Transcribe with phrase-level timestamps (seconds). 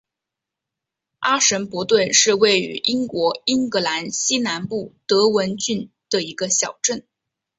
[1.19, 7.05] 阿什伯顿是位于英国英格兰西南部德文郡的一座小镇。